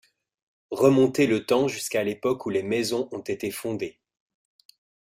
[0.71, 3.99] Remonter le temps jusqu’à l’époque où les maisons ont été fondées.